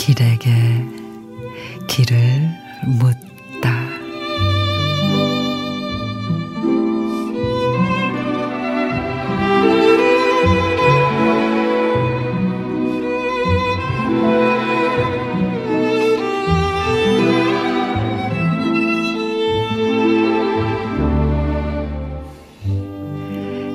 [0.00, 0.50] 길에게
[1.86, 2.48] 길을
[2.86, 3.20] 묻다.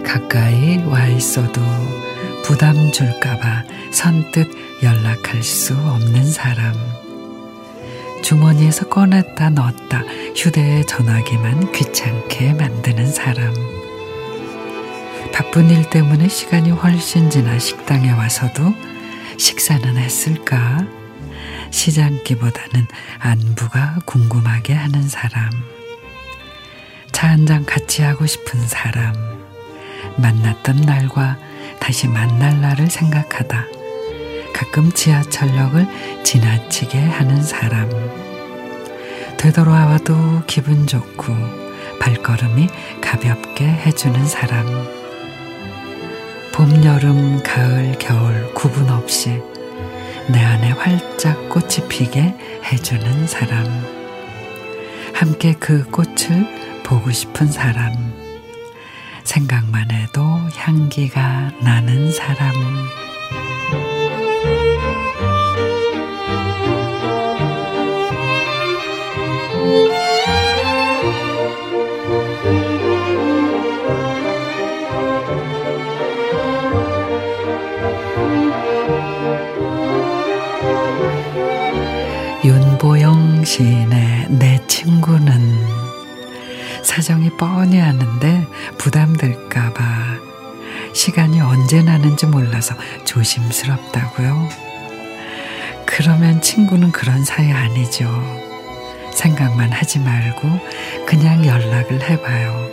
[0.04, 1.62] 가까이 와 있어도
[2.46, 6.74] 부담 줄까봐 선뜻 연락할 수 없는 사람.
[8.22, 10.04] 주머니에서 꺼냈다 넣었다
[10.36, 13.52] 휴대에 전화기만 귀찮게 만드는 사람.
[15.34, 18.74] 바쁜 일 때문에 시간이 훨씬 지나 식당에 와서도
[19.38, 20.86] 식사는 했을까?
[21.72, 22.88] 시장기보다는
[23.20, 25.50] 안부가 궁금하게 하는 사람.
[27.12, 29.14] 차 한 잔 같이 하고 싶은 사람.
[30.18, 31.38] 만났던 날과
[31.86, 33.68] 다시 만날 날을 생각하다
[34.56, 35.86] 가끔 지하철역을
[36.24, 37.88] 지나치게 하는 사람.
[39.38, 41.32] 되돌아와도 기분 좋고
[42.00, 42.70] 발걸음이
[43.02, 44.66] 가볍게 해주는 사람.
[46.56, 49.40] 봄, 여름, 가을, 겨울 구분 없이
[50.28, 53.64] 내 안에 활짝 꽃이 피게 해주는 사람.
[55.14, 57.94] 함께 그 꽃을 보고 싶은 사람.
[59.24, 60.25] 생각만 해도
[60.66, 62.52] 향기가 나는 사람.
[82.44, 85.36] 윤보영 시인의 내 친구는
[86.82, 88.48] 사정이 뻔히 아는데
[88.80, 90.25] 부담될까봐
[90.96, 92.74] 시간이 언제 나는지 몰라서
[93.04, 94.48] 조심스럽다고요.
[95.86, 98.10] 그러면 친구는 그런 사이 아니죠.
[99.12, 100.48] 생각만 하지 말고
[101.06, 102.70] 그냥 연락을 해봐요.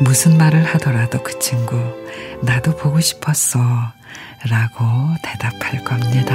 [0.00, 1.76] 무슨 말을 하더라도 그 친구,
[2.40, 3.58] 나도 보고 싶었어.
[4.48, 4.84] 라고
[5.22, 6.34] 대답할 겁니다.